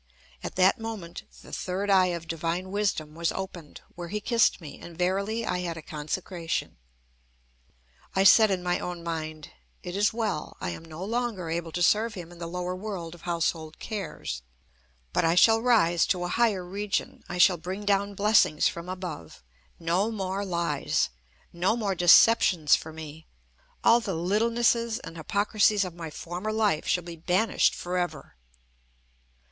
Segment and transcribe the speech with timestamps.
[0.41, 4.79] At that moment the third eye of divine wisdom was opened, where he kissed me,
[4.79, 6.77] and verily I had a consecration.
[8.15, 9.51] I said in my own mind:
[9.83, 10.57] "It is well.
[10.59, 14.41] I am no longer able to serve him in the lower world of household cares.
[15.13, 17.23] But I shall rise to a higher region.
[17.29, 19.43] I shall bring down blessings from above.
[19.79, 21.09] No more lies!
[21.53, 23.27] No more deceptions for me!
[23.83, 28.35] All the littlenesses and hypocrisies of my former life shall be banished for ever!"